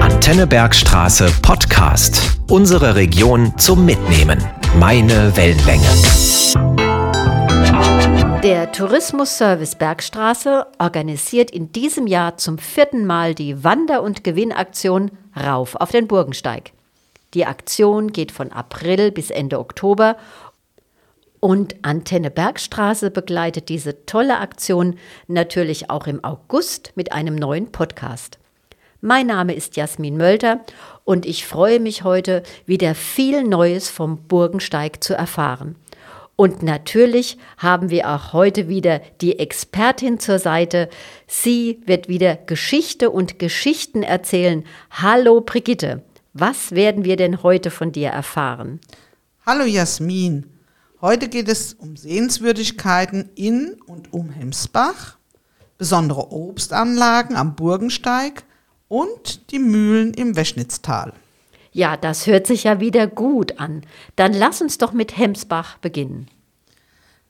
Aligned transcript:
Antenne 0.00 0.46
Bergstraße 0.46 1.32
Podcast. 1.40 2.36
Unsere 2.50 2.94
Region 2.94 3.56
zum 3.56 3.86
Mitnehmen. 3.86 4.38
Meine 4.78 5.34
Wellenlänge. 5.34 5.86
Der 8.42 8.70
Tourismusservice 8.70 9.76
Bergstraße 9.76 10.66
organisiert 10.78 11.50
in 11.52 11.72
diesem 11.72 12.06
Jahr 12.06 12.36
zum 12.36 12.58
vierten 12.58 13.06
Mal 13.06 13.34
die 13.34 13.64
Wander- 13.64 14.02
und 14.02 14.24
Gewinnaktion 14.24 15.10
Rauf 15.34 15.74
auf 15.76 15.90
den 15.90 16.06
Burgensteig. 16.06 16.72
Die 17.32 17.46
Aktion 17.46 18.12
geht 18.12 18.30
von 18.30 18.52
April 18.52 19.10
bis 19.10 19.30
Ende 19.30 19.58
Oktober 19.58 20.16
und 21.44 21.76
Antenne 21.82 22.30
Bergstraße 22.30 23.10
begleitet 23.10 23.68
diese 23.68 24.06
tolle 24.06 24.38
Aktion 24.38 24.96
natürlich 25.26 25.90
auch 25.90 26.06
im 26.06 26.24
August 26.24 26.92
mit 26.94 27.12
einem 27.12 27.34
neuen 27.34 27.70
Podcast. 27.70 28.38
Mein 29.02 29.26
Name 29.26 29.52
ist 29.54 29.76
Jasmin 29.76 30.16
Mölter 30.16 30.64
und 31.04 31.26
ich 31.26 31.44
freue 31.44 31.80
mich 31.80 32.02
heute, 32.02 32.44
wieder 32.64 32.94
viel 32.94 33.44
Neues 33.44 33.90
vom 33.90 34.22
Burgensteig 34.26 35.04
zu 35.04 35.12
erfahren. 35.12 35.76
Und 36.34 36.62
natürlich 36.62 37.36
haben 37.58 37.90
wir 37.90 38.08
auch 38.08 38.32
heute 38.32 38.70
wieder 38.70 39.02
die 39.20 39.38
Expertin 39.38 40.18
zur 40.18 40.38
Seite. 40.38 40.88
Sie 41.26 41.78
wird 41.84 42.08
wieder 42.08 42.36
Geschichte 42.36 43.10
und 43.10 43.38
Geschichten 43.38 44.02
erzählen. 44.02 44.64
Hallo 44.92 45.42
Brigitte, 45.42 46.04
was 46.32 46.72
werden 46.72 47.04
wir 47.04 47.16
denn 47.16 47.42
heute 47.42 47.70
von 47.70 47.92
dir 47.92 48.08
erfahren? 48.08 48.80
Hallo 49.44 49.64
Jasmin, 49.66 50.46
Heute 51.04 51.28
geht 51.28 51.50
es 51.50 51.74
um 51.74 51.98
Sehenswürdigkeiten 51.98 53.28
in 53.34 53.76
und 53.84 54.14
um 54.14 54.30
Hemsbach, 54.30 55.18
besondere 55.76 56.32
Obstanlagen 56.32 57.36
am 57.36 57.56
Burgensteig 57.56 58.42
und 58.88 59.50
die 59.50 59.58
Mühlen 59.58 60.14
im 60.14 60.34
Weschnitztal. 60.34 61.12
Ja, 61.72 61.98
das 61.98 62.26
hört 62.26 62.46
sich 62.46 62.64
ja 62.64 62.80
wieder 62.80 63.06
gut 63.06 63.60
an. 63.60 63.82
Dann 64.16 64.32
lass 64.32 64.62
uns 64.62 64.78
doch 64.78 64.94
mit 64.94 65.18
Hemsbach 65.18 65.76
beginnen. 65.76 66.30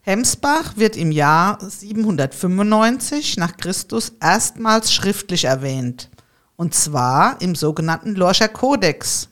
Hemsbach 0.02 0.76
wird 0.76 0.96
im 0.96 1.10
Jahr 1.10 1.58
795 1.60 3.38
nach 3.38 3.56
Christus 3.56 4.12
erstmals 4.20 4.92
schriftlich 4.92 5.46
erwähnt, 5.46 6.10
und 6.54 6.74
zwar 6.74 7.40
im 7.40 7.56
sogenannten 7.56 8.14
Lorscher 8.14 8.46
Kodex. 8.46 9.30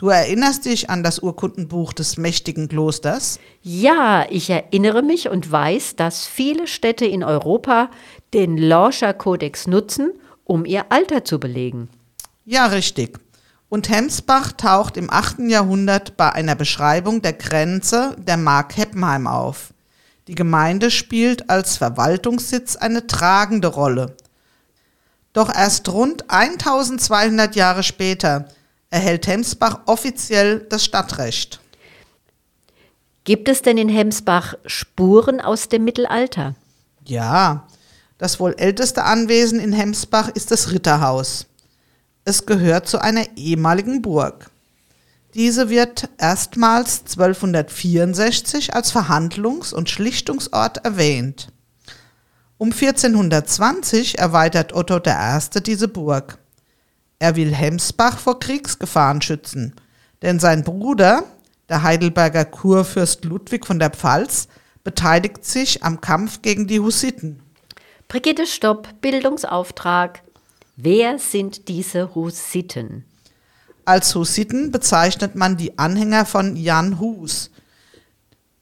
Du 0.00 0.08
erinnerst 0.08 0.64
dich 0.64 0.88
an 0.88 1.02
das 1.02 1.18
Urkundenbuch 1.18 1.92
des 1.92 2.16
mächtigen 2.16 2.68
Klosters? 2.68 3.38
Ja, 3.60 4.24
ich 4.30 4.48
erinnere 4.48 5.02
mich 5.02 5.28
und 5.28 5.52
weiß, 5.52 5.94
dass 5.94 6.26
viele 6.26 6.66
Städte 6.66 7.04
in 7.04 7.22
Europa 7.22 7.90
den 8.32 8.56
Lorscher 8.56 9.12
Kodex 9.12 9.66
nutzen, 9.66 10.12
um 10.44 10.64
ihr 10.64 10.86
Alter 10.88 11.26
zu 11.26 11.38
belegen. 11.38 11.90
Ja, 12.46 12.64
richtig. 12.64 13.20
Und 13.68 13.90
Hemsbach 13.90 14.52
taucht 14.52 14.96
im 14.96 15.10
8. 15.10 15.40
Jahrhundert 15.40 16.16
bei 16.16 16.32
einer 16.32 16.54
Beschreibung 16.54 17.20
der 17.20 17.34
Grenze 17.34 18.16
der 18.26 18.38
Mark 18.38 18.78
Heppenheim 18.78 19.26
auf. 19.26 19.74
Die 20.28 20.34
Gemeinde 20.34 20.90
spielt 20.90 21.50
als 21.50 21.76
Verwaltungssitz 21.76 22.74
eine 22.76 23.06
tragende 23.06 23.68
Rolle. 23.68 24.16
Doch 25.34 25.54
erst 25.54 25.90
rund 25.90 26.24
1200 26.30 27.54
Jahre 27.54 27.82
später 27.82 28.48
erhält 28.90 29.26
Hemsbach 29.26 29.80
offiziell 29.86 30.66
das 30.68 30.84
Stadtrecht. 30.84 31.60
Gibt 33.24 33.48
es 33.48 33.62
denn 33.62 33.78
in 33.78 33.88
Hemsbach 33.88 34.54
Spuren 34.66 35.40
aus 35.40 35.68
dem 35.68 35.84
Mittelalter? 35.84 36.54
Ja, 37.04 37.68
das 38.18 38.40
wohl 38.40 38.54
älteste 38.58 39.04
Anwesen 39.04 39.60
in 39.60 39.72
Hemsbach 39.72 40.28
ist 40.28 40.50
das 40.50 40.72
Ritterhaus. 40.72 41.46
Es 42.24 42.44
gehört 42.44 42.88
zu 42.88 42.98
einer 42.98 43.24
ehemaligen 43.36 44.02
Burg. 44.02 44.50
Diese 45.34 45.70
wird 45.70 46.08
erstmals 46.18 47.02
1264 47.06 48.74
als 48.74 48.92
Verhandlungs- 48.92 49.72
und 49.72 49.88
Schlichtungsort 49.88 50.84
erwähnt. 50.84 51.52
Um 52.58 52.72
1420 52.72 54.18
erweitert 54.18 54.74
Otto 54.74 54.98
I. 54.98 55.60
diese 55.62 55.88
Burg. 55.88 56.39
Er 57.20 57.36
will 57.36 57.54
Hemsbach 57.54 58.18
vor 58.18 58.40
Kriegsgefahren 58.40 59.20
schützen, 59.20 59.74
denn 60.22 60.40
sein 60.40 60.64
Bruder, 60.64 61.24
der 61.68 61.82
Heidelberger 61.82 62.46
Kurfürst 62.46 63.26
Ludwig 63.26 63.66
von 63.66 63.78
der 63.78 63.90
Pfalz, 63.90 64.48
beteiligt 64.84 65.44
sich 65.44 65.84
am 65.84 66.00
Kampf 66.00 66.40
gegen 66.40 66.66
die 66.66 66.80
Hussiten. 66.80 67.42
Brigitte 68.08 68.46
Stopp, 68.46 68.88
Bildungsauftrag. 69.02 70.22
Wer 70.76 71.18
sind 71.18 71.68
diese 71.68 72.14
Hussiten? 72.14 73.04
Als 73.84 74.14
Hussiten 74.14 74.70
bezeichnet 74.72 75.34
man 75.34 75.58
die 75.58 75.78
Anhänger 75.78 76.24
von 76.24 76.56
Jan 76.56 76.98
Hus. 77.00 77.50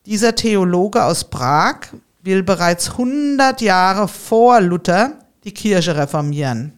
Dieser 0.04 0.34
Theologe 0.34 1.04
aus 1.04 1.30
Prag 1.30 1.76
will 2.22 2.42
bereits 2.42 2.90
100 2.90 3.60
Jahre 3.60 4.08
vor 4.08 4.60
Luther 4.60 5.12
die 5.44 5.54
Kirche 5.54 5.96
reformieren. 5.96 6.77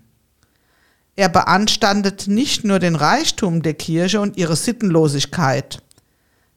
Er 1.21 1.29
beanstandet 1.29 2.29
nicht 2.29 2.65
nur 2.65 2.79
den 2.79 2.97
Reichtum 2.97 3.61
der 3.61 3.75
Kirche 3.75 4.23
und 4.23 4.39
ihre 4.39 4.57
Sittenlosigkeit, 4.57 5.83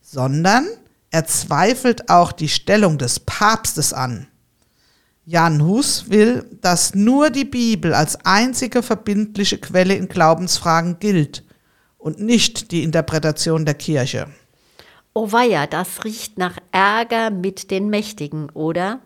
sondern 0.02 0.66
er 1.12 1.26
zweifelt 1.26 2.10
auch 2.10 2.32
die 2.32 2.48
Stellung 2.48 2.98
des 2.98 3.20
Papstes 3.20 3.92
an. 3.92 4.28
Jan 5.26 5.62
Hus 5.62 6.10
will, 6.10 6.46
dass 6.62 6.96
nur 6.96 7.30
die 7.30 7.44
Bibel 7.44 7.94
als 7.94 8.24
einzige 8.24 8.84
verbindliche 8.84 9.58
Quelle 9.58 9.96
in 9.96 10.08
Glaubensfragen 10.08 10.98
gilt 10.98 11.44
und 11.98 12.22
nicht 12.22 12.72
die 12.72 12.84
Interpretation 12.84 13.66
der 13.66 13.76
Kirche. 13.76 14.28
Oh 15.14 15.34
weia, 15.34 15.68
das 15.68 16.06
riecht 16.06 16.38
nach 16.38 16.58
Ärger 16.72 17.32
mit 17.32 17.70
den 17.70 17.90
Mächtigen, 17.90 18.50
oder? 18.52 19.02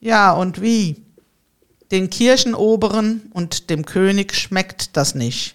Ja, 0.00 0.32
und 0.32 0.60
wie? 0.60 1.02
Den 1.92 2.08
Kirchenoberen 2.08 3.30
und 3.34 3.68
dem 3.68 3.84
König 3.84 4.34
schmeckt 4.34 4.96
das 4.96 5.14
nicht. 5.14 5.54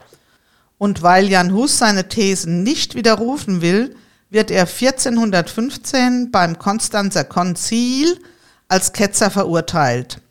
Und 0.78 1.02
weil 1.02 1.28
Jan 1.28 1.52
Hus 1.52 1.80
seine 1.80 2.09
Thesen 2.09 2.62
nicht 2.62 2.94
widerrufen 2.94 3.62
will, 3.64 3.96
wird 4.30 4.52
er 4.52 4.68
1415 4.68 6.30
beim 6.30 6.59
Konstanzer 6.59 7.24
Konzil 7.24 8.20
als 8.68 8.94
Ketzer 8.94 9.31
verurteilt. 9.31 10.22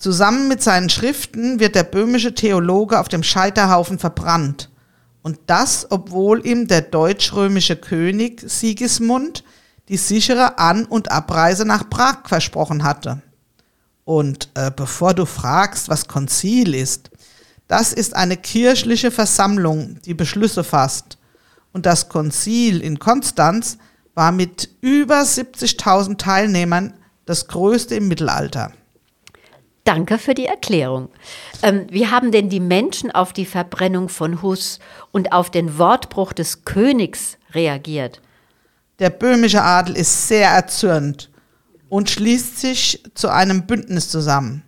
Zusammen 0.00 0.48
mit 0.48 0.64
seinen 0.64 0.90
Schriften 0.90 1.60
wird 1.60 1.76
der 1.76 1.84
böhmische 1.84 2.34
Theologe 2.34 2.98
auf 2.98 3.06
dem 3.06 3.22
Scheiterhaufen 3.22 4.00
verbrannt. 4.00 4.68
Und 5.22 5.38
das, 5.46 5.86
obwohl 5.90 6.44
ihm 6.44 6.66
der 6.66 6.80
deutsch-römische 6.80 7.76
König 7.76 8.42
Sigismund 8.44 9.44
die 9.88 9.96
sichere 9.96 10.58
An- 10.58 10.86
und 10.86 11.12
Abreise 11.12 11.64
nach 11.64 11.88
Prag 11.88 12.26
versprochen 12.26 12.82
hatte. 12.82 13.22
Und 14.10 14.48
äh, 14.54 14.72
bevor 14.74 15.14
du 15.14 15.24
fragst, 15.24 15.88
was 15.88 16.08
Konzil 16.08 16.74
ist, 16.74 17.12
das 17.68 17.92
ist 17.92 18.16
eine 18.16 18.36
kirchliche 18.36 19.12
Versammlung, 19.12 20.00
die 20.04 20.14
Beschlüsse 20.14 20.64
fasst. 20.64 21.16
Und 21.72 21.86
das 21.86 22.08
Konzil 22.08 22.80
in 22.80 22.98
Konstanz 22.98 23.78
war 24.16 24.32
mit 24.32 24.68
über 24.80 25.20
70.000 25.20 26.18
Teilnehmern 26.18 26.92
das 27.24 27.46
größte 27.46 27.94
im 27.94 28.08
Mittelalter. 28.08 28.72
Danke 29.84 30.18
für 30.18 30.34
die 30.34 30.46
Erklärung. 30.46 31.10
Ähm, 31.62 31.86
wie 31.88 32.08
haben 32.08 32.32
denn 32.32 32.48
die 32.48 32.58
Menschen 32.58 33.12
auf 33.12 33.32
die 33.32 33.46
Verbrennung 33.46 34.08
von 34.08 34.42
Hus 34.42 34.80
und 35.12 35.32
auf 35.32 35.50
den 35.50 35.78
Wortbruch 35.78 36.32
des 36.32 36.64
Königs 36.64 37.38
reagiert? 37.52 38.20
Der 38.98 39.10
böhmische 39.10 39.62
Adel 39.62 39.96
ist 39.96 40.26
sehr 40.26 40.50
erzürnt 40.50 41.30
und 41.90 42.08
schließt 42.08 42.58
sich 42.58 43.02
zu 43.14 43.28
einem 43.28 43.66
Bündnis 43.66 44.08
zusammen. 44.08 44.62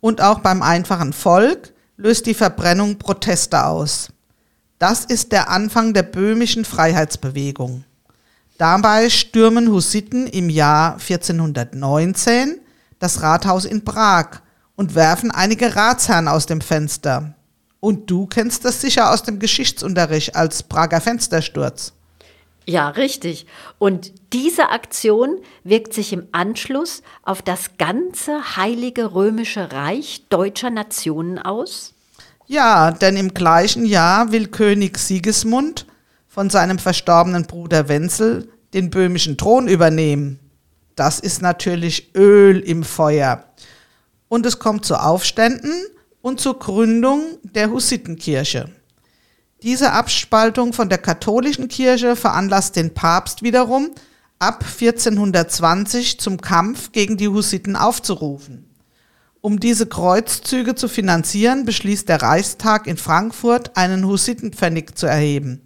Und 0.00 0.20
auch 0.20 0.40
beim 0.40 0.62
einfachen 0.62 1.12
Volk 1.12 1.72
löst 1.96 2.26
die 2.26 2.34
Verbrennung 2.34 2.98
Proteste 2.98 3.64
aus. 3.64 4.08
Das 4.78 5.04
ist 5.04 5.30
der 5.30 5.48
Anfang 5.48 5.94
der 5.94 6.02
böhmischen 6.02 6.64
Freiheitsbewegung. 6.64 7.84
Dabei 8.58 9.10
stürmen 9.10 9.70
Hussiten 9.70 10.26
im 10.26 10.50
Jahr 10.50 10.94
1419 10.94 12.60
das 12.98 13.20
Rathaus 13.22 13.66
in 13.66 13.84
Prag 13.84 14.40
und 14.74 14.94
werfen 14.94 15.30
einige 15.30 15.76
Ratsherren 15.76 16.28
aus 16.28 16.46
dem 16.46 16.62
Fenster. 16.62 17.34
Und 17.80 18.10
du 18.10 18.26
kennst 18.26 18.64
das 18.64 18.80
sicher 18.80 19.10
aus 19.12 19.22
dem 19.22 19.38
Geschichtsunterricht 19.38 20.34
als 20.34 20.62
Prager 20.62 21.00
Fenstersturz. 21.00 21.92
Ja, 22.68 22.88
richtig. 22.88 23.46
Und 23.78 24.12
diese 24.32 24.70
Aktion 24.70 25.38
wirkt 25.62 25.94
sich 25.94 26.12
im 26.12 26.26
Anschluss 26.32 27.02
auf 27.22 27.40
das 27.40 27.78
ganze 27.78 28.56
Heilige 28.56 29.14
Römische 29.14 29.70
Reich 29.70 30.26
deutscher 30.28 30.70
Nationen 30.70 31.38
aus? 31.38 31.94
Ja, 32.48 32.90
denn 32.90 33.16
im 33.16 33.34
gleichen 33.34 33.86
Jahr 33.86 34.32
will 34.32 34.48
König 34.48 34.98
Sigismund 34.98 35.86
von 36.26 36.50
seinem 36.50 36.80
verstorbenen 36.80 37.46
Bruder 37.46 37.88
Wenzel 37.88 38.48
den 38.74 38.90
böhmischen 38.90 39.36
Thron 39.36 39.68
übernehmen. 39.68 40.40
Das 40.96 41.20
ist 41.20 41.42
natürlich 41.42 42.14
Öl 42.16 42.58
im 42.58 42.82
Feuer. 42.82 43.44
Und 44.28 44.44
es 44.44 44.58
kommt 44.58 44.84
zu 44.84 44.96
Aufständen 44.96 45.72
und 46.20 46.40
zur 46.40 46.58
Gründung 46.58 47.22
der 47.42 47.70
Hussitenkirche. 47.70 48.70
Diese 49.62 49.92
Abspaltung 49.92 50.72
von 50.72 50.88
der 50.88 50.98
katholischen 50.98 51.68
Kirche 51.68 52.14
veranlasst 52.14 52.76
den 52.76 52.92
Papst 52.92 53.42
wiederum, 53.42 53.90
ab 54.38 54.64
1420 54.64 56.20
zum 56.20 56.40
Kampf 56.40 56.92
gegen 56.92 57.16
die 57.16 57.28
Hussiten 57.28 57.74
aufzurufen. 57.74 58.68
Um 59.40 59.60
diese 59.60 59.86
Kreuzzüge 59.86 60.74
zu 60.74 60.88
finanzieren, 60.88 61.64
beschließt 61.64 62.08
der 62.08 62.20
Reichstag 62.20 62.86
in 62.86 62.96
Frankfurt, 62.96 63.76
einen 63.76 64.06
Hussitenpfennig 64.06 64.96
zu 64.96 65.06
erheben. 65.06 65.62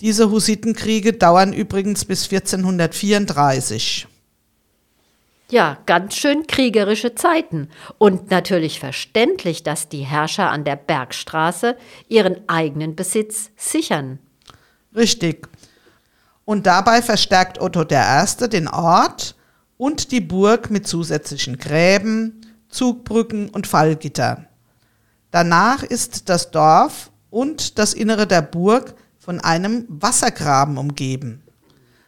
Diese 0.00 0.30
Hussitenkriege 0.30 1.12
dauern 1.12 1.52
übrigens 1.52 2.04
bis 2.04 2.24
1434. 2.24 4.08
Ja, 5.52 5.76
ganz 5.84 6.14
schön 6.14 6.46
kriegerische 6.46 7.14
Zeiten. 7.14 7.68
Und 7.98 8.30
natürlich 8.30 8.80
verständlich, 8.80 9.62
dass 9.62 9.90
die 9.90 10.00
Herrscher 10.00 10.48
an 10.48 10.64
der 10.64 10.76
Bergstraße 10.76 11.76
ihren 12.08 12.48
eigenen 12.48 12.96
Besitz 12.96 13.50
sichern. 13.54 14.18
Richtig. 14.96 15.46
Und 16.46 16.66
dabei 16.66 17.02
verstärkt 17.02 17.60
Otto 17.60 17.82
I. 17.82 18.48
den 18.48 18.66
Ort 18.66 19.34
und 19.76 20.10
die 20.10 20.22
Burg 20.22 20.70
mit 20.70 20.88
zusätzlichen 20.88 21.58
Gräben, 21.58 22.40
Zugbrücken 22.70 23.50
und 23.50 23.66
Fallgitter. 23.66 24.46
Danach 25.32 25.82
ist 25.82 26.30
das 26.30 26.50
Dorf 26.50 27.10
und 27.28 27.78
das 27.78 27.92
Innere 27.92 28.26
der 28.26 28.40
Burg 28.40 28.94
von 29.18 29.38
einem 29.38 29.84
Wassergraben 29.90 30.78
umgeben. 30.78 31.42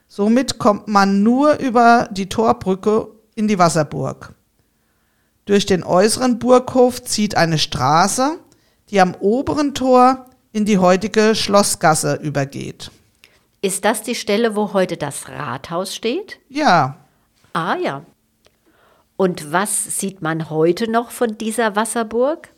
Somit 0.09 0.57
kommt 0.59 0.89
man 0.89 1.23
nur 1.23 1.59
über 1.59 2.09
die 2.11 2.31
Torbrücke 2.31 3.14
in 3.35 3.49
die 3.49 3.59
Wasserburg. 3.59 4.35
Durch 5.45 5.67
den 5.67 5.83
äußeren 5.83 6.39
Burghof 6.39 7.03
zieht 7.03 7.37
eine 7.37 7.59
Straße, 7.59 8.39
die 8.91 9.01
am 9.01 9.15
oberen 9.21 9.75
Tor 9.75 10.27
in 10.53 10.65
die 10.65 10.79
heutige 10.79 11.35
Schlossgasse 11.35 12.15
übergeht. 12.15 12.91
Ist 13.61 13.85
das 13.85 14.03
die 14.03 14.15
Stelle, 14.15 14.57
wo 14.57 14.73
heute 14.73 14.97
das 14.97 15.29
Rathaus 15.29 15.95
steht? 15.95 16.39
Ja. 16.49 16.97
Ah 17.53 17.77
ja. 17.77 18.03
Und 19.17 19.53
was 19.53 19.99
sieht 19.99 20.23
man 20.23 20.51
heute 20.51 20.91
noch 20.91 21.11
von 21.11 21.39
dieser 21.39 21.77
Wasserburg? 21.77 22.49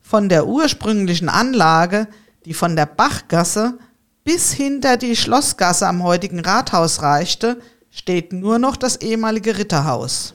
Von 0.00 0.28
der 0.28 0.46
ursprünglichen 0.46 1.28
Anlage, 1.28 2.08
die 2.44 2.54
von 2.54 2.76
der 2.76 2.86
Bachgasse 2.86 3.78
bis 4.24 4.52
hinter 4.52 4.96
die 4.96 5.16
Schlossgasse 5.16 5.86
am 5.86 6.02
heutigen 6.02 6.40
Rathaus 6.40 7.02
reichte, 7.02 7.60
steht 7.90 8.32
nur 8.32 8.58
noch 8.58 8.76
das 8.76 8.96
ehemalige 8.96 9.58
Ritterhaus. 9.58 10.34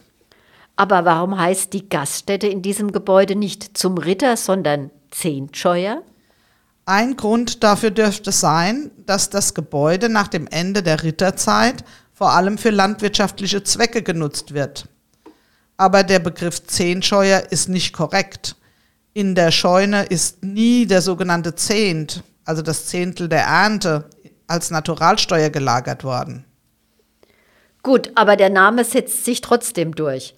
Aber 0.75 1.05
warum 1.05 1.39
heißt 1.39 1.71
die 1.73 1.87
Gaststätte 1.87 2.47
in 2.47 2.61
diesem 2.61 2.91
Gebäude 2.91 3.35
nicht 3.35 3.77
zum 3.77 3.97
Ritter, 3.97 4.37
sondern 4.37 4.89
Zehntscheuer? 5.11 6.01
Ein 6.85 7.15
Grund 7.15 7.63
dafür 7.63 7.91
dürfte 7.91 8.31
sein, 8.31 8.91
dass 9.05 9.29
das 9.29 9.53
Gebäude 9.53 10.09
nach 10.09 10.27
dem 10.27 10.47
Ende 10.47 10.83
der 10.83 11.03
Ritterzeit 11.03 11.85
vor 12.13 12.31
allem 12.31 12.57
für 12.57 12.71
landwirtschaftliche 12.71 13.63
Zwecke 13.63 14.01
genutzt 14.01 14.53
wird. 14.53 14.89
Aber 15.77 16.03
der 16.03 16.19
Begriff 16.19 16.65
Zehntscheuer 16.65 17.43
ist 17.51 17.69
nicht 17.69 17.93
korrekt. 17.93 18.55
In 19.13 19.35
der 19.35 19.51
Scheune 19.51 20.03
ist 20.03 20.43
nie 20.43 20.85
der 20.85 21.01
sogenannte 21.01 21.55
Zehnt, 21.55 22.23
also 22.45 22.61
das 22.61 22.87
Zehntel 22.87 23.29
der 23.29 23.43
Ernte, 23.43 24.09
als 24.47 24.71
Naturalsteuer 24.71 25.49
gelagert 25.49 26.03
worden. 26.03 26.45
Gut, 27.83 28.11
aber 28.15 28.37
der 28.37 28.49
Name 28.49 28.85
setzt 28.85 29.25
sich 29.25 29.41
trotzdem 29.41 29.93
durch. 29.93 30.35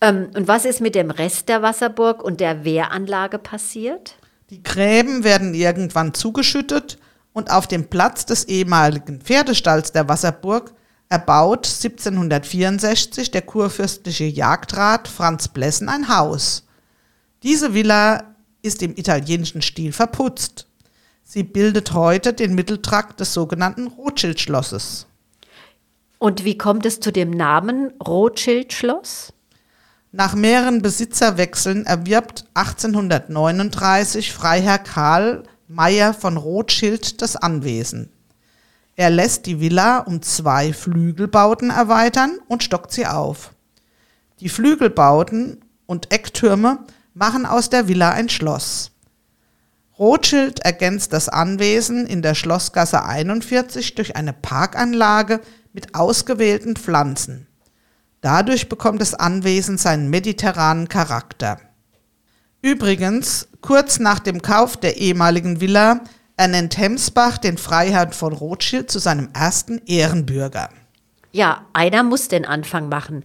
Ähm, 0.00 0.30
und 0.34 0.48
was 0.48 0.64
ist 0.64 0.80
mit 0.80 0.94
dem 0.94 1.10
Rest 1.10 1.48
der 1.48 1.62
Wasserburg 1.62 2.22
und 2.22 2.40
der 2.40 2.64
Wehranlage 2.64 3.38
passiert? 3.38 4.16
Die 4.50 4.62
Gräben 4.62 5.22
werden 5.22 5.54
irgendwann 5.54 6.14
zugeschüttet 6.14 6.98
und 7.32 7.50
auf 7.50 7.66
dem 7.66 7.88
Platz 7.88 8.24
des 8.24 8.44
ehemaligen 8.44 9.20
Pferdestalls 9.20 9.92
der 9.92 10.08
Wasserburg 10.08 10.72
erbaut 11.08 11.66
1764 11.66 13.30
der 13.30 13.42
kurfürstliche 13.42 14.24
Jagdrat 14.24 15.06
Franz 15.06 15.48
Blessen 15.48 15.88
ein 15.88 16.08
Haus. 16.08 16.66
Diese 17.42 17.74
Villa 17.74 18.34
ist 18.62 18.82
im 18.82 18.96
italienischen 18.96 19.62
Stil 19.62 19.92
verputzt. 19.92 20.66
Sie 21.22 21.42
bildet 21.42 21.92
heute 21.92 22.32
den 22.32 22.54
Mitteltrakt 22.54 23.20
des 23.20 23.34
sogenannten 23.34 23.88
Rothschild-Schlosses. 23.88 25.06
Und 26.18 26.44
wie 26.44 26.56
kommt 26.56 26.86
es 26.86 27.00
zu 27.00 27.12
dem 27.12 27.30
Namen 27.30 27.92
Rothschild-Schloss? 28.00 29.32
Nach 30.12 30.34
mehreren 30.34 30.80
Besitzerwechseln 30.80 31.84
erwirbt 31.84 32.46
1839 32.54 34.32
Freiherr 34.32 34.78
Karl 34.78 35.42
Meyer 35.68 36.14
von 36.14 36.36
Rothschild 36.36 37.20
das 37.20 37.36
Anwesen. 37.36 38.10
Er 38.94 39.10
lässt 39.10 39.44
die 39.44 39.60
Villa 39.60 39.98
um 39.98 40.22
zwei 40.22 40.72
Flügelbauten 40.72 41.68
erweitern 41.70 42.38
und 42.48 42.62
stockt 42.62 42.92
sie 42.92 43.06
auf. 43.06 43.52
Die 44.40 44.48
Flügelbauten 44.48 45.60
und 45.84 46.12
Ecktürme 46.12 46.78
machen 47.12 47.44
aus 47.44 47.68
der 47.68 47.88
Villa 47.88 48.10
ein 48.10 48.30
Schloss. 48.30 48.92
Rothschild 49.98 50.60
ergänzt 50.60 51.12
das 51.12 51.28
Anwesen 51.28 52.06
in 52.06 52.22
der 52.22 52.34
Schlossgasse 52.34 53.04
41 53.04 53.94
durch 53.94 54.16
eine 54.16 54.32
Parkanlage 54.32 55.40
mit 55.76 55.94
ausgewählten 55.94 56.74
Pflanzen. 56.74 57.46
Dadurch 58.22 58.68
bekommt 58.70 59.00
das 59.02 59.14
Anwesen 59.14 59.76
seinen 59.76 60.08
mediterranen 60.08 60.88
Charakter. 60.88 61.60
Übrigens, 62.62 63.46
kurz 63.60 64.00
nach 64.00 64.18
dem 64.18 64.40
Kauf 64.40 64.78
der 64.78 64.96
ehemaligen 64.96 65.60
Villa 65.60 66.00
ernennt 66.38 66.78
Hemsbach 66.78 67.36
den 67.36 67.58
Freiherrn 67.58 68.12
von 68.12 68.32
Rothschild 68.32 68.90
zu 68.90 68.98
seinem 68.98 69.28
ersten 69.34 69.82
Ehrenbürger. 69.84 70.70
Ja, 71.30 71.66
einer 71.74 72.02
muss 72.02 72.28
den 72.28 72.46
Anfang 72.46 72.88
machen. 72.88 73.22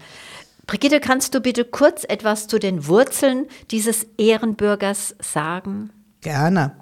Brigitte, 0.68 1.00
kannst 1.00 1.34
du 1.34 1.40
bitte 1.40 1.64
kurz 1.64 2.04
etwas 2.04 2.48
zu 2.48 2.60
den 2.60 2.86
Wurzeln 2.86 3.48
dieses 3.72 4.06
Ehrenbürgers 4.18 5.16
sagen? 5.22 5.90
Gerne. 6.20 6.76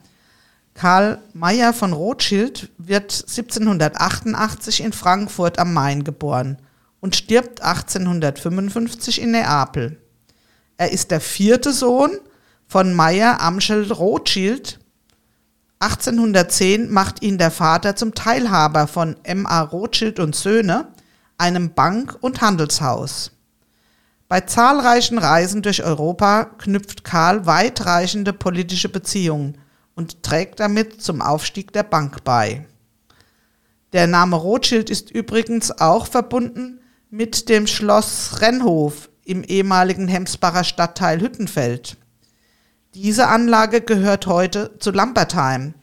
Karl 0.80 1.22
Meyer 1.34 1.74
von 1.74 1.92
Rothschild 1.92 2.70
wird 2.78 3.12
1788 3.12 4.82
in 4.82 4.94
Frankfurt 4.94 5.60
am 5.60 5.74
Main 5.74 6.06
geboren 6.06 6.58
und 7.02 7.18
stirbt 7.18 7.62
1855 7.62 9.22
in 9.22 9.32
Neapel. 9.32 10.02
Er 10.78 10.94
ist 10.94 11.12
der 11.12 11.20
vierte 11.20 11.74
Sohn 11.74 12.12
von 12.66 12.94
Meyer 12.94 13.42
Amschel 13.42 13.92
Rothschild. 13.92 14.80
1810 15.80 16.90
macht 16.90 17.22
ihn 17.24 17.38
der 17.38 17.52
Vater 17.52 17.98
zum 17.98 18.16
Teilhaber 18.16 18.88
von 18.88 19.18
M.A. 19.24 19.60
Rothschild 19.60 20.18
und 20.22 20.34
Söhne, 20.34 20.94
einem 21.38 21.74
Bank- 21.74 22.16
und 22.22 22.40
Handelshaus. 22.40 23.32
Bei 24.30 24.40
zahlreichen 24.40 25.18
Reisen 25.18 25.62
durch 25.62 25.84
Europa 25.84 26.46
knüpft 26.46 27.04
Karl 27.04 27.46
weitreichende 27.46 28.32
politische 28.32 28.88
Beziehungen 28.88 29.58
und 30.00 30.24
trägt 30.24 30.62
damit 30.62 31.02
zum 31.02 31.22
Aufstieg 31.22 31.74
der 31.74 31.84
Bank 31.84 32.24
bei. 32.24 32.66
Der 33.92 34.08
Name 34.08 34.38
Rothschild 34.38 34.90
ist 34.90 35.12
übrigens 35.12 35.72
auch 35.72 36.08
verbunden 36.08 36.80
mit 37.10 37.50
dem 37.50 37.68
Schloss 37.68 38.40
Rennhof 38.40 39.10
im 39.26 39.44
ehemaligen 39.44 40.08
Hemsbacher 40.08 40.64
Stadtteil 40.64 41.20
Hüttenfeld. 41.20 41.98
Diese 42.94 43.28
Anlage 43.28 43.82
gehört 43.82 44.26
heute 44.26 44.72
zu 44.80 44.92
Lampertheim 44.92 45.74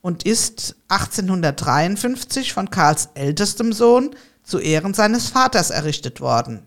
und 0.00 0.22
ist 0.22 0.76
1853 0.86 2.52
von 2.52 2.70
Karls 2.70 3.08
ältestem 3.14 3.72
Sohn 3.72 4.14
zu 4.44 4.60
Ehren 4.60 4.94
seines 4.94 5.30
Vaters 5.30 5.70
errichtet 5.70 6.20
worden. 6.20 6.62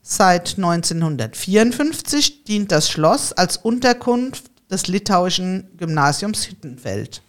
Seit 0.00 0.56
1954 0.56 2.44
dient 2.44 2.72
das 2.72 2.88
Schloss 2.88 3.34
als 3.34 3.58
Unterkunft 3.58 4.50
des 4.70 4.86
litauischen 4.86 5.68
Gymnasiums 5.76 6.48
Hüttenfeld. 6.48 7.22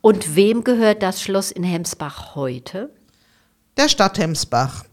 Und 0.00 0.34
wem 0.34 0.64
gehört 0.64 1.02
das 1.02 1.22
Schloss 1.22 1.50
in 1.50 1.62
Hemsbach 1.62 2.34
heute? 2.34 2.90
Der 3.76 3.88
Stadt 3.88 4.18
Hemsbach. 4.18 4.84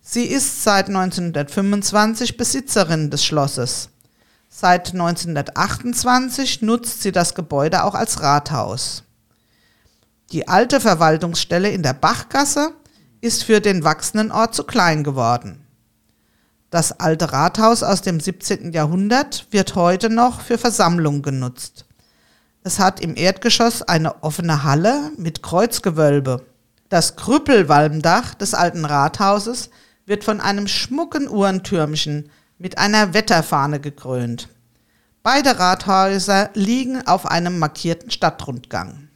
Sie 0.00 0.24
ist 0.24 0.62
seit 0.62 0.86
1925 0.86 2.36
Besitzerin 2.36 3.10
des 3.10 3.24
Schlosses. 3.24 3.90
Seit 4.48 4.92
1928 4.92 6.62
nutzt 6.62 7.02
sie 7.02 7.12
das 7.12 7.34
Gebäude 7.34 7.84
auch 7.84 7.94
als 7.94 8.22
Rathaus. 8.22 9.02
Die 10.32 10.48
alte 10.48 10.80
Verwaltungsstelle 10.80 11.70
in 11.70 11.82
der 11.82 11.92
Bachgasse 11.92 12.72
ist 13.20 13.44
für 13.44 13.60
den 13.60 13.84
wachsenden 13.84 14.30
Ort 14.30 14.54
zu 14.54 14.64
klein 14.64 15.04
geworden. 15.04 15.65
Das 16.76 17.00
alte 17.00 17.32
Rathaus 17.32 17.82
aus 17.82 18.02
dem 18.02 18.20
17. 18.20 18.70
Jahrhundert 18.70 19.46
wird 19.50 19.76
heute 19.76 20.10
noch 20.10 20.42
für 20.42 20.58
Versammlungen 20.58 21.22
genutzt. 21.22 21.86
Es 22.64 22.78
hat 22.78 23.00
im 23.00 23.16
Erdgeschoss 23.16 23.80
eine 23.80 24.22
offene 24.22 24.62
Halle 24.62 25.10
mit 25.16 25.42
Kreuzgewölbe. 25.42 26.44
Das 26.90 27.16
Krüppelwalmdach 27.16 28.34
des 28.34 28.52
alten 28.52 28.84
Rathauses 28.84 29.70
wird 30.04 30.22
von 30.22 30.38
einem 30.42 30.68
schmucken 30.68 31.30
Uhrentürmchen 31.30 32.28
mit 32.58 32.76
einer 32.76 33.14
Wetterfahne 33.14 33.80
gekrönt. 33.80 34.50
Beide 35.22 35.58
Rathäuser 35.58 36.50
liegen 36.52 37.06
auf 37.06 37.24
einem 37.24 37.58
markierten 37.58 38.10
Stadtrundgang. 38.10 39.08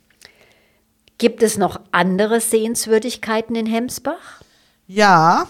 Gibt 1.19 1.43
es 1.43 1.59
noch 1.59 1.79
andere 1.93 2.41
Sehenswürdigkeiten 2.41 3.55
in 3.55 3.67
Hemsbach? 3.67 4.41
Ja, 4.87 5.47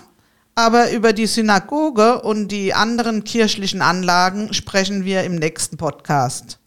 aber 0.61 0.91
über 0.91 1.15
die 1.15 1.27
Synagoge 1.27 2.21
und 2.21 2.49
die 2.49 2.75
anderen 2.75 3.25
kirchlichen 3.25 3.81
Anlagen 3.81 4.53
sprechen 4.53 5.07
wir 5.07 5.25
im 5.25 5.37
nächsten 5.37 5.79
Podcast. 5.79 6.59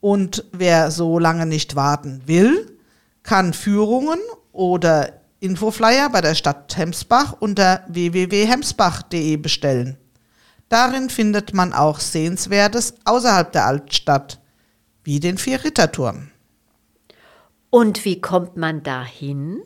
Und 0.00 0.44
wer 0.50 0.90
so 0.90 1.20
lange 1.20 1.46
nicht 1.46 1.76
warten 1.76 2.22
will, 2.26 2.76
kann 3.22 3.52
Führungen 3.52 4.18
oder 4.50 5.20
Infoflyer 5.38 6.10
bei 6.10 6.20
der 6.20 6.34
Stadt 6.34 6.76
Hemsbach 6.76 7.36
unter 7.38 7.84
www.hemsbach.de 7.86 9.36
bestellen. 9.36 9.98
Darin 10.68 11.08
findet 11.08 11.54
man 11.54 11.72
auch 11.72 12.00
Sehenswertes 12.00 12.94
außerhalb 13.04 13.52
der 13.52 13.66
Altstadt, 13.66 14.40
wie 15.04 15.20
den 15.20 15.38
Vierritterturm. 15.38 16.32
Und 17.70 18.04
wie 18.04 18.20
kommt 18.20 18.56
man 18.56 18.82
dahin? 18.82 19.62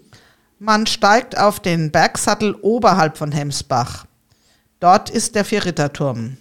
Man 0.58 0.86
steigt 0.86 1.36
auf 1.36 1.60
den 1.60 1.90
Bergsattel 1.90 2.54
oberhalb 2.54 3.18
von 3.18 3.30
Hemsbach. 3.30 4.06
Dort 4.80 5.10
ist 5.10 5.34
der 5.34 5.44
Vierritterturm. 5.44 6.38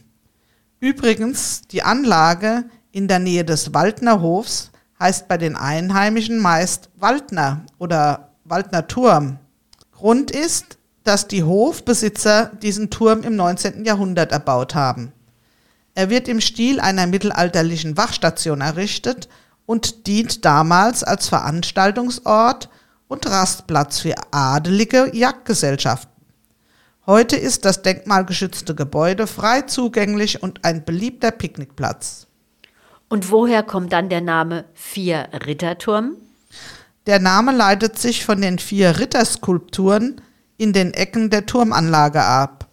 Übrigens, 0.80 1.64
die 1.70 1.84
Anlage 1.84 2.64
in 2.94 3.10
der 3.10 3.20
Nähe 3.20 3.44
des 3.44 3.74
Waldner 3.74 4.22
Hofs 4.22 4.72
heißt 5.02 5.28
bei 5.28 5.38
den 5.38 5.58
Einheimischen 5.58 6.40
meist 6.40 6.90
Waldner 6.96 7.66
oder 7.78 8.30
Waldner 8.46 8.88
Turm. 8.88 9.38
Grund 9.92 10.32
ist, 10.32 10.78
dass 11.04 11.28
die 11.28 11.44
Hofbesitzer 11.44 12.52
diesen 12.62 12.90
Turm 12.90 13.24
im 13.24 13.36
19. 13.36 13.84
Jahrhundert 13.84 14.32
erbaut 14.32 14.76
haben. 14.76 15.12
Er 15.94 16.10
wird 16.10 16.30
im 16.30 16.40
Stil 16.40 16.80
einer 16.80 17.06
mittelalterlichen 17.06 17.98
Wachstation 17.98 18.62
errichtet 18.62 19.28
und 19.66 20.08
dient 20.08 20.46
damals 20.46 21.04
als 21.04 21.28
Veranstaltungsort 21.28 22.70
und 23.08 23.30
Rastplatz 23.30 24.00
für 24.00 24.16
adelige 24.32 25.12
Jagdgesellschaften. 25.14 26.12
Heute 27.06 27.36
ist 27.36 27.66
das 27.66 27.84
denkmalgeschützte 27.84 28.74
Gebäude 28.74 29.28
frei 29.28 29.62
zugänglich 29.62 30.42
und 30.42 30.66
ein 30.66 30.86
beliebter 30.86 31.32
Picknickplatz. 31.32 32.26
Und 33.10 33.30
woher 33.30 33.62
kommt 33.62 33.94
dann 33.94 34.10
der 34.10 34.22
Name 34.22 34.66
Vier 34.74 35.30
Ritterturm? 35.46 36.16
Der 37.06 37.20
Name 37.20 37.52
leitet 37.52 38.00
sich 38.00 38.26
von 38.26 38.42
den 38.42 38.58
vier 38.58 39.00
Ritterskulpturen 39.00 40.22
in 40.58 40.74
den 40.74 40.94
Ecken 40.94 41.30
der 41.30 41.46
Turmanlage 41.46 42.24
ab. 42.24 42.68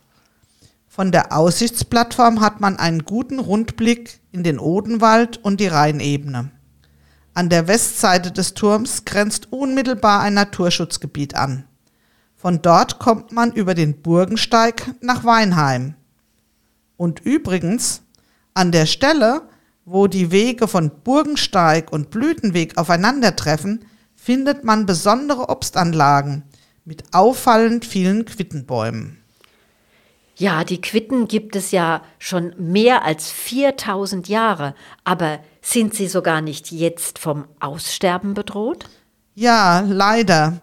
Von 0.88 1.12
der 1.12 1.36
Aussichtsplattform 1.36 2.40
hat 2.40 2.60
man 2.60 2.76
einen 2.78 3.04
guten 3.04 3.38
Rundblick 3.38 4.20
in 4.30 4.42
den 4.42 4.58
Odenwald 4.58 5.36
und 5.44 5.60
die 5.60 5.66
Rheinebene. 5.66 6.50
An 7.34 7.48
der 7.48 7.66
Westseite 7.66 8.30
des 8.30 8.52
Turms 8.52 9.06
grenzt 9.06 9.52
unmittelbar 9.52 10.20
ein 10.20 10.34
Naturschutzgebiet 10.34 11.34
an. 11.34 11.64
Von 12.36 12.60
dort 12.60 12.98
kommt 12.98 13.32
man 13.32 13.52
über 13.52 13.74
den 13.74 14.02
Burgensteig 14.02 14.94
nach 15.00 15.24
Weinheim. 15.24 15.94
Und 16.98 17.20
übrigens, 17.20 18.02
an 18.52 18.70
der 18.70 18.84
Stelle, 18.84 19.42
wo 19.86 20.08
die 20.08 20.30
Wege 20.30 20.68
von 20.68 20.90
Burgensteig 21.04 21.90
und 21.90 22.10
Blütenweg 22.10 22.76
aufeinandertreffen, 22.76 23.86
findet 24.14 24.64
man 24.64 24.84
besondere 24.84 25.48
Obstanlagen 25.48 26.42
mit 26.84 27.14
auffallend 27.14 27.86
vielen 27.86 28.26
Quittenbäumen. 28.26 29.21
Ja, 30.42 30.64
die 30.64 30.80
Quitten 30.80 31.28
gibt 31.28 31.54
es 31.54 31.70
ja 31.70 32.02
schon 32.18 32.52
mehr 32.58 33.04
als 33.04 33.30
4000 33.30 34.26
Jahre, 34.26 34.74
aber 35.04 35.38
sind 35.60 35.94
sie 35.94 36.08
sogar 36.08 36.40
nicht 36.40 36.72
jetzt 36.72 37.20
vom 37.20 37.44
Aussterben 37.60 38.34
bedroht? 38.34 38.86
Ja, 39.36 39.84
leider. 39.86 40.58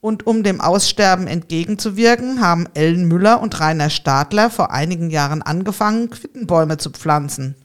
Und 0.00 0.26
um 0.26 0.42
dem 0.42 0.62
Aussterben 0.62 1.26
entgegenzuwirken, 1.26 2.40
haben 2.40 2.66
Ellen 2.72 3.08
Müller 3.08 3.42
und 3.42 3.60
Rainer 3.60 3.90
Stadler 3.90 4.48
vor 4.48 4.70
einigen 4.70 5.10
Jahren 5.10 5.42
angefangen, 5.42 6.08
Quittenbäume 6.08 6.78
zu 6.78 6.88
pflanzen. 6.88 7.56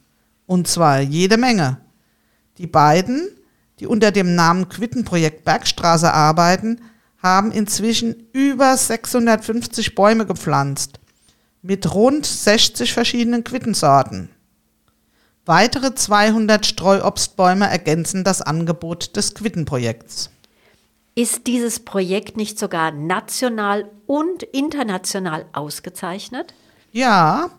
Und 0.46 0.68
zwar 0.68 1.00
jede 1.00 1.38
Menge. 1.38 1.78
Die 2.58 2.68
beiden, 2.68 3.30
die 3.80 3.88
unter 3.88 4.12
dem 4.12 4.36
Namen 4.36 4.68
Quittenprojekt 4.68 5.46
Bergstraße 5.46 6.14
arbeiten, 6.14 6.82
haben 7.24 7.54
inzwischen 7.54 8.28
über 8.34 8.76
650 8.76 9.96
Bäume 9.96 10.26
gepflanzt 10.26 11.00
mit 11.66 11.96
rund 11.96 12.26
60 12.26 12.94
verschiedenen 12.94 13.44
Quittensorten. 13.44 14.30
Weitere 15.46 15.96
200 15.96 16.66
Streuobstbäume 16.66 17.68
ergänzen 17.68 18.24
das 18.24 18.42
Angebot 18.42 19.16
des 19.16 19.34
Quittenprojekts. 19.34 20.30
Ist 21.16 21.48
dieses 21.48 21.80
Projekt 21.80 22.38
nicht 22.38 22.60
sogar 22.60 22.92
national 22.92 23.90
und 24.06 24.44
international 24.44 25.46
ausgezeichnet? 25.54 26.54
Ja, 26.92 27.50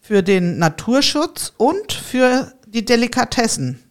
für 0.00 0.22
den 0.22 0.58
Naturschutz 0.58 1.52
und 1.56 1.92
für 1.92 2.52
die 2.66 2.84
Delikatessen. 2.84 3.82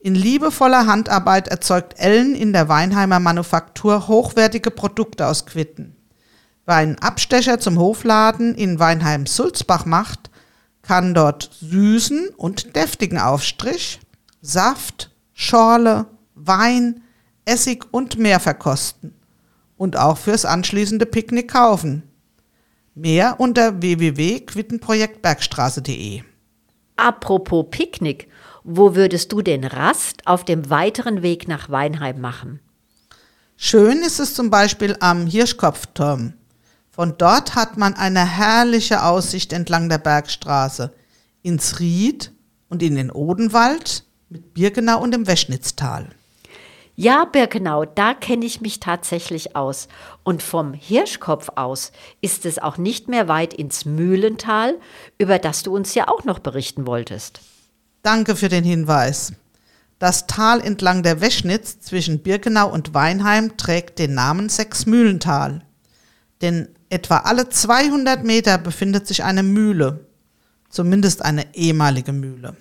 In 0.00 0.14
liebevoller 0.14 0.86
Handarbeit 0.86 1.48
erzeugt 1.48 1.94
Ellen 1.98 2.34
in 2.34 2.52
der 2.52 2.68
Weinheimer 2.68 3.20
Manufaktur 3.20 4.08
hochwertige 4.08 4.70
Produkte 4.70 5.26
aus 5.26 5.46
Quitten. 5.46 5.96
Wer 6.70 6.76
einen 6.76 7.00
Abstecher 7.00 7.58
zum 7.58 7.80
Hofladen 7.80 8.54
in 8.54 8.78
Weinheim-Sulzbach 8.78 9.86
macht, 9.86 10.30
kann 10.82 11.14
dort 11.14 11.50
süßen 11.60 12.28
und 12.36 12.76
deftigen 12.76 13.18
Aufstrich, 13.18 13.98
Saft, 14.40 15.10
Schorle, 15.32 16.06
Wein, 16.36 17.02
Essig 17.44 17.86
und 17.90 18.18
mehr 18.18 18.38
verkosten 18.38 19.16
und 19.78 19.96
auch 19.96 20.16
fürs 20.16 20.44
anschließende 20.44 21.06
Picknick 21.06 21.50
kaufen. 21.50 22.04
Mehr 22.94 23.40
unter 23.40 23.82
www.quittenprojektbergstraße.de. 23.82 26.22
Apropos 26.94 27.66
Picknick, 27.72 28.28
wo 28.62 28.94
würdest 28.94 29.32
du 29.32 29.42
den 29.42 29.64
Rast 29.64 30.24
auf 30.24 30.44
dem 30.44 30.70
weiteren 30.70 31.22
Weg 31.22 31.48
nach 31.48 31.68
Weinheim 31.68 32.20
machen? 32.20 32.60
Schön 33.56 34.02
ist 34.02 34.20
es 34.20 34.34
zum 34.34 34.50
Beispiel 34.50 34.96
am 35.00 35.26
Hirschkopfturm. 35.26 36.34
Von 36.90 37.16
dort 37.18 37.54
hat 37.54 37.76
man 37.76 37.94
eine 37.94 38.26
herrliche 38.26 39.04
Aussicht 39.04 39.52
entlang 39.52 39.88
der 39.88 39.98
Bergstraße 39.98 40.92
ins 41.42 41.78
Ried 41.80 42.32
und 42.68 42.82
in 42.82 42.96
den 42.96 43.10
Odenwald 43.10 44.04
mit 44.28 44.54
Birkenau 44.54 45.00
und 45.00 45.12
dem 45.12 45.26
Weschnitztal. 45.26 46.08
Ja, 46.96 47.24
Birkenau, 47.24 47.86
da 47.86 48.12
kenne 48.12 48.44
ich 48.44 48.60
mich 48.60 48.78
tatsächlich 48.78 49.56
aus. 49.56 49.88
Und 50.22 50.42
vom 50.42 50.74
Hirschkopf 50.74 51.48
aus 51.54 51.92
ist 52.20 52.44
es 52.44 52.58
auch 52.58 52.76
nicht 52.76 53.08
mehr 53.08 53.26
weit 53.26 53.54
ins 53.54 53.86
Mühlental, 53.86 54.78
über 55.16 55.38
das 55.38 55.62
du 55.62 55.74
uns 55.74 55.94
ja 55.94 56.08
auch 56.08 56.24
noch 56.24 56.40
berichten 56.40 56.86
wolltest. 56.86 57.40
Danke 58.02 58.36
für 58.36 58.50
den 58.50 58.64
Hinweis. 58.64 59.32
Das 59.98 60.26
Tal 60.26 60.60
entlang 60.60 61.02
der 61.02 61.20
Weschnitz 61.20 61.80
zwischen 61.80 62.22
Birkenau 62.22 62.70
und 62.70 62.94
Weinheim 62.94 63.56
trägt 63.56 63.98
den 63.98 64.14
Namen 64.14 64.48
Sechsmühlental. 64.48 65.62
Denn 66.42 66.68
etwa 66.90 67.18
alle 67.18 67.48
200 67.48 68.24
Meter 68.24 68.58
befindet 68.58 69.06
sich 69.06 69.24
eine 69.24 69.42
Mühle, 69.42 70.06
zumindest 70.68 71.24
eine 71.24 71.54
ehemalige 71.54 72.12
Mühle. 72.12 72.56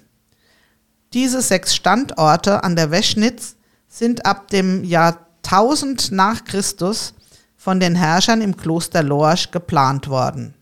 Diese 1.13 1.41
sechs 1.41 1.75
Standorte 1.75 2.63
an 2.63 2.75
der 2.75 2.91
Weschnitz 2.91 3.55
sind 3.87 4.25
ab 4.25 4.49
dem 4.49 4.83
Jahr 4.83 5.27
1000 5.43 6.11
nach 6.11 6.43
Christus 6.45 7.15
von 7.57 7.79
den 7.79 7.95
Herrschern 7.95 8.41
im 8.41 8.55
Kloster 8.55 9.01
Lorsch 9.01 9.51
geplant 9.51 10.07
worden. 10.07 10.53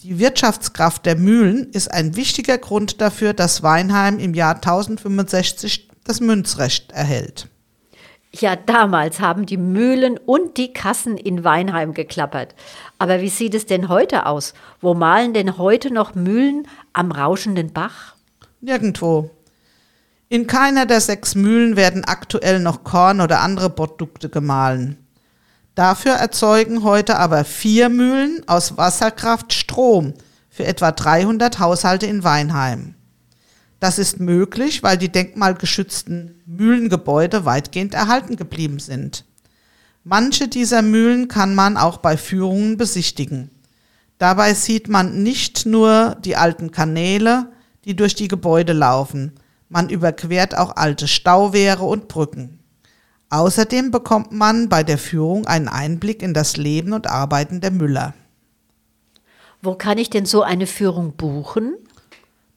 Die 0.00 0.18
Wirtschaftskraft 0.18 1.06
der 1.06 1.16
Mühlen 1.16 1.70
ist 1.70 1.90
ein 1.90 2.16
wichtiger 2.16 2.58
Grund 2.58 3.00
dafür, 3.00 3.34
dass 3.34 3.62
Weinheim 3.62 4.18
im 4.18 4.34
Jahr 4.34 4.56
1065 4.56 5.88
das 6.04 6.20
Münzrecht 6.20 6.92
erhält. 6.92 7.48
Ja, 8.34 8.56
damals 8.56 9.20
haben 9.20 9.44
die 9.44 9.58
Mühlen 9.58 10.18
und 10.18 10.56
die 10.56 10.72
Kassen 10.72 11.18
in 11.18 11.44
Weinheim 11.44 11.92
geklappert. 11.92 12.54
Aber 12.98 13.20
wie 13.20 13.28
sieht 13.28 13.54
es 13.54 13.66
denn 13.66 13.88
heute 13.88 14.24
aus? 14.24 14.54
Wo 14.80 14.94
malen 14.94 15.34
denn 15.34 15.58
heute 15.58 15.92
noch 15.92 16.14
Mühlen 16.14 16.66
am 16.94 17.12
rauschenden 17.12 17.72
Bach? 17.72 18.14
Nirgendwo. 18.60 19.30
In 20.30 20.46
keiner 20.46 20.86
der 20.86 21.02
sechs 21.02 21.34
Mühlen 21.34 21.76
werden 21.76 22.04
aktuell 22.04 22.58
noch 22.58 22.84
Korn 22.84 23.20
oder 23.20 23.40
andere 23.40 23.68
Produkte 23.68 24.30
gemahlen. 24.30 24.96
Dafür 25.74 26.12
erzeugen 26.12 26.84
heute 26.84 27.18
aber 27.18 27.44
vier 27.44 27.90
Mühlen 27.90 28.42
aus 28.46 28.78
Wasserkraft 28.78 29.52
Strom 29.52 30.14
für 30.48 30.64
etwa 30.64 30.90
300 30.90 31.58
Haushalte 31.58 32.06
in 32.06 32.24
Weinheim. 32.24 32.94
Das 33.82 33.98
ist 33.98 34.20
möglich, 34.20 34.84
weil 34.84 34.96
die 34.96 35.08
denkmalgeschützten 35.10 36.40
Mühlengebäude 36.46 37.44
weitgehend 37.44 37.94
erhalten 37.94 38.36
geblieben 38.36 38.78
sind. 38.78 39.24
Manche 40.04 40.46
dieser 40.46 40.82
Mühlen 40.82 41.26
kann 41.26 41.56
man 41.56 41.76
auch 41.76 41.96
bei 41.96 42.16
Führungen 42.16 42.76
besichtigen. 42.76 43.50
Dabei 44.18 44.54
sieht 44.54 44.88
man 44.88 45.24
nicht 45.24 45.66
nur 45.66 46.16
die 46.24 46.36
alten 46.36 46.70
Kanäle, 46.70 47.50
die 47.84 47.96
durch 47.96 48.14
die 48.14 48.28
Gebäude 48.28 48.72
laufen. 48.72 49.32
Man 49.68 49.88
überquert 49.88 50.56
auch 50.56 50.76
alte 50.76 51.08
Stauwehre 51.08 51.82
und 51.82 52.06
Brücken. 52.06 52.60
Außerdem 53.30 53.90
bekommt 53.90 54.30
man 54.30 54.68
bei 54.68 54.84
der 54.84 54.98
Führung 54.98 55.48
einen 55.48 55.66
Einblick 55.66 56.22
in 56.22 56.34
das 56.34 56.56
Leben 56.56 56.92
und 56.92 57.08
Arbeiten 57.08 57.60
der 57.60 57.72
Müller. 57.72 58.14
Wo 59.60 59.74
kann 59.74 59.98
ich 59.98 60.08
denn 60.08 60.24
so 60.24 60.42
eine 60.42 60.68
Führung 60.68 61.16
buchen? 61.16 61.74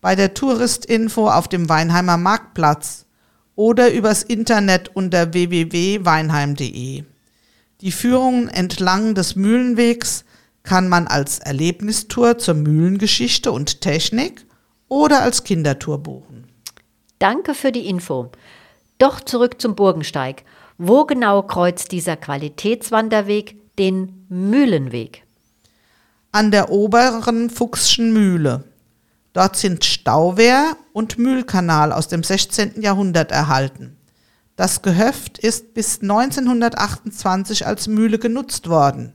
Bei 0.05 0.15
der 0.15 0.35
Touristinfo 0.35 1.31
auf 1.31 1.47
dem 1.47 1.67
Weinheimer 1.67 2.17
Marktplatz 2.17 3.07
oder 3.55 3.91
übers 3.91 4.21
Internet 4.21 4.95
unter 4.95 5.33
www.weinheim.de. 5.33 7.05
Die 7.81 7.91
Führungen 7.91 8.47
entlang 8.47 9.15
des 9.15 9.35
Mühlenwegs 9.35 10.23
kann 10.61 10.89
man 10.89 11.07
als 11.07 11.39
Erlebnistour 11.39 12.37
zur 12.37 12.53
Mühlengeschichte 12.53 13.51
und 13.51 13.81
Technik 13.81 14.45
oder 14.89 15.23
als 15.23 15.43
Kindertour 15.43 15.97
buchen. 15.97 16.49
Danke 17.17 17.55
für 17.55 17.71
die 17.71 17.87
Info. 17.87 18.29
Doch 18.99 19.19
zurück 19.21 19.59
zum 19.59 19.73
Burgensteig. 19.73 20.43
Wo 20.77 21.05
genau 21.05 21.41
kreuzt 21.41 21.91
dieser 21.91 22.15
Qualitätswanderweg 22.15 23.55
den 23.79 24.27
Mühlenweg? 24.29 25.23
An 26.31 26.51
der 26.51 26.69
oberen 26.69 27.49
Fuchschen 27.49 28.13
Mühle. 28.13 28.65
Dort 29.35 29.57
sind 29.57 29.83
Stauwehr 29.83 30.77
und 30.93 31.17
Mühlkanal 31.17 31.91
aus 31.91 32.07
dem 32.07 32.23
16. 32.23 32.81
Jahrhundert 32.81 33.33
erhalten. 33.33 33.97
Das 34.55 34.81
Gehöft 34.81 35.39
ist 35.39 35.73
bis 35.73 36.01
1928 36.01 37.67
als 37.67 37.89
Mühle 37.89 38.17
genutzt 38.17 38.69
worden. 38.69 39.11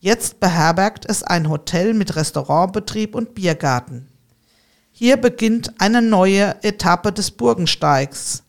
Jetzt 0.00 0.40
beherbergt 0.40 1.08
es 1.08 1.22
ein 1.22 1.48
Hotel 1.48 1.94
mit 1.94 2.16
Restaurantbetrieb 2.16 3.14
und 3.14 3.36
Biergarten. 3.36 4.08
Hier 4.90 5.16
beginnt 5.16 5.80
eine 5.80 6.02
neue 6.02 6.56
Etappe 6.64 7.12
des 7.12 7.30
Burgensteigs 7.30 8.42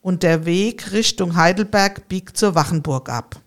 und 0.00 0.24
der 0.24 0.46
Weg 0.46 0.90
Richtung 0.90 1.36
Heidelberg 1.36 2.08
biegt 2.08 2.36
zur 2.36 2.56
Wachenburg 2.56 3.08
ab. 3.08 3.40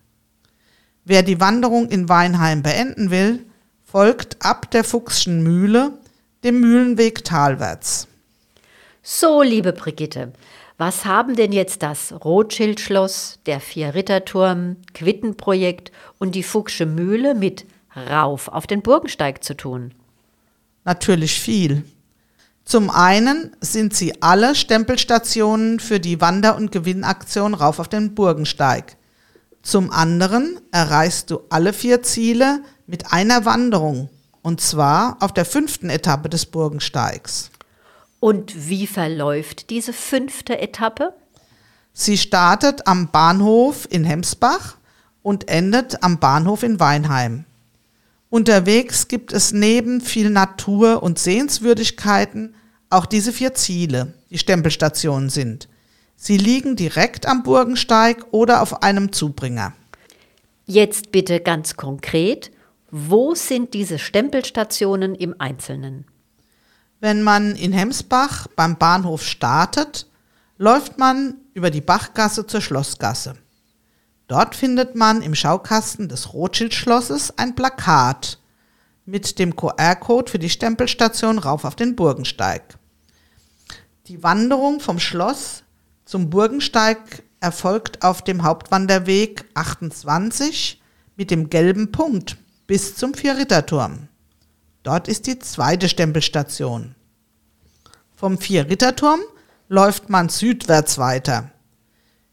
Wer 1.03 1.21
die 1.21 1.41
Wanderung 1.41 1.89
in 1.89 2.07
Weinheim 2.07 2.63
beenden 2.63 3.11
will, 3.11 3.45
folgt 3.83 4.37
ab 4.41 4.71
der 4.71 4.85
Fuchschen 4.85 5.43
Mühle 5.43 5.97
dem 6.43 6.59
Mühlenweg 6.59 7.23
talwärts. 7.23 8.07
So, 9.01 9.41
liebe 9.41 9.73
Brigitte, 9.73 10.33
was 10.77 11.05
haben 11.05 11.35
denn 11.35 11.51
jetzt 11.51 11.83
das 11.83 12.13
Rothschild-Schloss, 12.23 13.39
der 13.45 13.59
Vier-Ritterturm, 13.59 14.77
Quittenprojekt 14.93 15.91
und 16.19 16.35
die 16.35 16.43
Fuchsche 16.43 16.85
Mühle 16.85 17.35
mit 17.35 17.65
rauf 17.95 18.47
auf 18.47 18.67
den 18.67 18.81
Burgensteig 18.81 19.43
zu 19.43 19.55
tun? 19.55 19.93
Natürlich 20.83 21.39
viel. 21.39 21.83
Zum 22.65 22.89
einen 22.89 23.55
sind 23.61 23.93
sie 23.93 24.21
alle 24.21 24.55
Stempelstationen 24.55 25.79
für 25.79 25.99
die 25.99 26.21
Wander- 26.21 26.55
und 26.55 26.71
Gewinnaktion 26.71 27.53
rauf 27.53 27.79
auf 27.79 27.89
den 27.89 28.15
Burgensteig. 28.15 28.97
Zum 29.61 29.91
anderen 29.91 30.59
erreichst 30.71 31.29
du 31.29 31.41
alle 31.49 31.73
vier 31.73 32.03
Ziele 32.03 32.61
mit 32.87 33.13
einer 33.13 33.45
Wanderung, 33.45 34.09
und 34.43 34.61
zwar 34.61 35.17
auf 35.21 35.33
der 35.33 35.45
fünften 35.45 35.89
Etappe 35.89 36.29
des 36.29 36.45
Burgensteigs. 36.45 37.49
Und 38.19 38.69
wie 38.69 38.85
verläuft 38.85 39.71
diese 39.71 39.91
fünfte 39.91 40.59
Etappe? 40.59 41.13
Sie 41.93 42.17
startet 42.17 42.87
am 42.87 43.09
Bahnhof 43.09 43.87
in 43.89 44.03
Hemsbach 44.03 44.77
und 45.23 45.49
endet 45.49 46.03
am 46.03 46.19
Bahnhof 46.19 46.63
in 46.63 46.79
Weinheim. 46.79 47.45
Unterwegs 48.29 49.07
gibt 49.07 49.31
es 49.31 49.51
neben 49.51 50.01
viel 50.01 50.29
Natur 50.29 51.03
und 51.03 51.19
Sehenswürdigkeiten 51.19 52.55
auch 52.89 53.05
diese 53.05 53.31
vier 53.31 53.53
Ziele, 53.53 54.13
die 54.29 54.37
Stempelstationen 54.37 55.29
sind. 55.29 55.67
Sie 56.15 56.37
liegen 56.37 56.75
direkt 56.75 57.25
am 57.25 57.43
Burgensteig 57.43 58.25
oder 58.31 58.61
auf 58.61 58.81
einem 58.83 59.11
Zubringer. 59.11 59.73
Jetzt 60.65 61.11
bitte 61.11 61.41
ganz 61.41 61.75
konkret, 61.75 62.51
wo 62.95 63.33
sind 63.33 63.73
diese 63.73 63.97
Stempelstationen 63.97 65.15
im 65.15 65.33
Einzelnen? 65.39 66.05
Wenn 66.99 67.23
man 67.23 67.55
in 67.55 67.71
Hemsbach 67.71 68.45
beim 68.55 68.77
Bahnhof 68.77 69.23
startet, 69.23 70.05
läuft 70.59 70.99
man 70.99 71.37
über 71.55 71.71
die 71.71 71.81
Bachgasse 71.81 72.45
zur 72.45 72.61
Schlossgasse. 72.61 73.33
Dort 74.27 74.53
findet 74.53 74.93
man 74.95 75.23
im 75.23 75.33
Schaukasten 75.33 76.07
des 76.07 76.33
Rothschild-Schlosses 76.33 77.35
ein 77.35 77.55
Plakat 77.55 78.37
mit 79.07 79.39
dem 79.39 79.55
QR-Code 79.55 80.29
für 80.29 80.39
die 80.39 80.51
Stempelstation 80.51 81.39
rauf 81.39 81.65
auf 81.65 81.75
den 81.75 81.95
Burgensteig. 81.95 82.77
Die 84.05 84.21
Wanderung 84.21 84.79
vom 84.79 84.99
Schloss 84.99 85.63
zum 86.05 86.29
Burgensteig 86.29 87.23
erfolgt 87.39 88.03
auf 88.03 88.21
dem 88.21 88.43
Hauptwanderweg 88.43 89.45
28 89.55 90.79
mit 91.15 91.31
dem 91.31 91.49
gelben 91.49 91.91
Punkt 91.91 92.37
bis 92.67 92.95
zum 92.95 93.13
Vierritterturm. 93.13 94.07
Dort 94.83 95.07
ist 95.07 95.27
die 95.27 95.39
zweite 95.39 95.89
Stempelstation. 95.89 96.95
Vom 98.15 98.37
Vierritterturm 98.37 99.21
läuft 99.67 100.09
man 100.09 100.29
südwärts 100.29 100.97
weiter. 100.97 101.51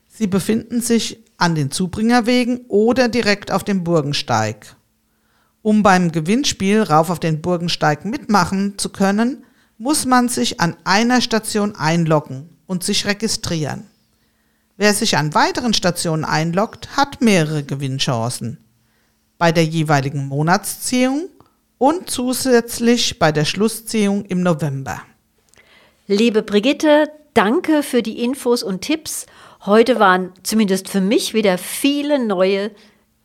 Sie 0.08 0.28
befinden 0.28 0.80
sich 0.80 1.20
an 1.36 1.56
den 1.56 1.72
Zubringerwegen 1.72 2.62
oder 2.70 3.10
direkt 3.10 3.52
auf 3.52 3.66
dem 3.66 3.84
Burgensteig. 3.84 4.78
Um 5.62 5.84
beim 5.84 6.14
Gewinnspiel 6.14 6.84
Rauf 6.84 7.10
auf 7.10 7.20
den 7.20 7.42
Burgensteig 7.42 8.06
mitmachen 8.06 8.78
zu 8.78 8.94
können, 8.94 9.44
muss 9.78 10.06
man 10.06 10.30
sich 10.30 10.62
an 10.62 10.78
einer 10.86 11.20
Station 11.20 11.76
einloggen 11.76 12.48
und 12.66 12.86
sich 12.86 13.06
registrieren. 13.06 13.84
Wer 14.78 14.94
sich 14.94 15.16
an 15.16 15.34
weiteren 15.34 15.74
Stationen 15.74 16.26
einloggt, 16.26 16.98
hat 16.98 17.22
mehrere 17.22 17.64
Gewinnchancen. 17.64 18.58
Bei 19.38 19.54
der 19.54 19.64
jeweiligen 19.64 20.28
Monatsziehung 20.28 21.30
und 21.78 22.10
zusätzlich 22.10 23.18
bei 23.18 23.32
der 23.32 23.46
Schlussziehung 23.46 24.26
im 24.26 24.42
November. 24.42 25.02
Liebe 26.08 26.44
Brigitte, 26.44 27.10
danke 27.34 27.84
für 27.84 28.02
die 28.02 28.22
Infos 28.22 28.64
und 28.64 28.82
Tipps. 28.82 29.28
Heute 29.66 30.00
waren 30.00 30.34
zumindest 30.44 30.90
für 30.90 31.02
mich 31.02 31.34
wieder 31.34 31.58
viele 31.58 32.20
neue 32.20 32.72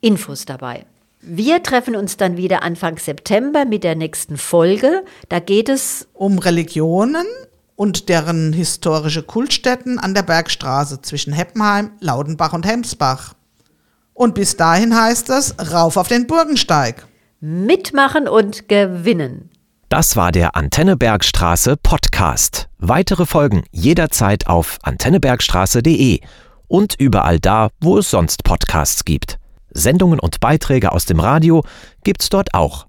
Infos 0.00 0.44
dabei. 0.44 0.86
Wir 1.20 1.64
treffen 1.64 1.96
uns 1.96 2.16
dann 2.16 2.36
wieder 2.36 2.62
Anfang 2.62 2.96
September 2.96 3.64
mit 3.64 3.82
der 3.82 3.96
nächsten 3.96 4.36
Folge. 4.36 5.04
Da 5.28 5.40
geht 5.40 5.68
es 5.68 6.08
um 6.14 6.38
Religionen 6.38 7.26
und 7.80 8.10
deren 8.10 8.52
historische 8.52 9.22
Kultstätten 9.22 9.98
an 9.98 10.12
der 10.12 10.22
Bergstraße 10.22 11.00
zwischen 11.00 11.32
Heppenheim, 11.32 11.92
Laudenbach 12.00 12.52
und 12.52 12.66
Hemsbach. 12.66 13.32
Und 14.12 14.34
bis 14.34 14.58
dahin 14.58 14.94
heißt 14.94 15.30
es, 15.30 15.54
rauf 15.72 15.96
auf 15.96 16.06
den 16.06 16.26
Burgensteig. 16.26 17.06
Mitmachen 17.40 18.28
und 18.28 18.68
gewinnen. 18.68 19.48
Das 19.88 20.14
war 20.14 20.30
der 20.30 20.56
Antennebergstraße 20.56 21.78
Podcast. 21.82 22.68
Weitere 22.76 23.24
Folgen 23.24 23.64
jederzeit 23.70 24.46
auf 24.46 24.76
antennebergstraße.de 24.82 26.20
und 26.68 26.96
überall 26.98 27.40
da, 27.40 27.70
wo 27.80 27.96
es 27.96 28.10
sonst 28.10 28.44
Podcasts 28.44 29.06
gibt. 29.06 29.38
Sendungen 29.70 30.20
und 30.20 30.38
Beiträge 30.40 30.92
aus 30.92 31.06
dem 31.06 31.18
Radio 31.18 31.64
gibt's 32.04 32.28
dort 32.28 32.52
auch. 32.52 32.88